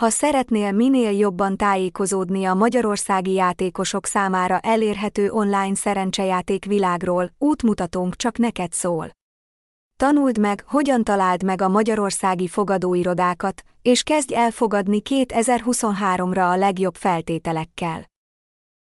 Ha 0.00 0.10
szeretnél 0.10 0.72
minél 0.72 1.10
jobban 1.10 1.56
tájékozódni 1.56 2.44
a 2.44 2.54
magyarországi 2.54 3.32
játékosok 3.32 4.06
számára 4.06 4.58
elérhető 4.58 5.30
online 5.30 5.74
szerencsejáték 5.74 6.64
világról, 6.64 7.32
útmutatónk 7.38 8.16
csak 8.16 8.38
neked 8.38 8.72
szól. 8.72 9.10
Tanuld 9.96 10.38
meg, 10.38 10.64
hogyan 10.66 11.04
találd 11.04 11.42
meg 11.42 11.62
a 11.62 11.68
magyarországi 11.68 12.48
fogadóirodákat, 12.48 13.62
és 13.82 14.02
kezdj 14.02 14.34
el 14.34 14.50
fogadni 14.50 15.02
2023-ra 15.08 16.50
a 16.50 16.56
legjobb 16.56 16.94
feltételekkel. 16.94 18.09